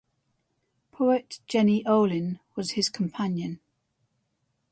[0.91, 3.59] Poet Jeni Olin was his companion.